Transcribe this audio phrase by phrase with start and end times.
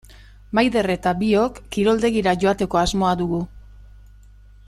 [0.59, 3.45] Maider eta biok kiroldegira joateko asmoa dugu.